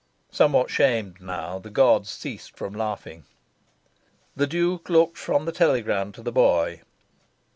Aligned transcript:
Somewhat 0.31 0.71
shamed 0.71 1.21
now, 1.21 1.59
the 1.59 1.69
gods 1.69 2.09
ceased 2.09 2.57
from 2.57 2.73
laughing. 2.73 3.23
The 4.35 4.47
Duke 4.47 4.89
looked 4.89 5.15
from 5.19 5.45
the 5.45 5.51
telegram 5.51 6.11
to 6.13 6.23
the 6.23 6.31
boy. 6.31 6.81